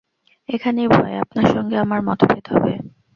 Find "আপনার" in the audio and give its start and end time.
1.15-1.47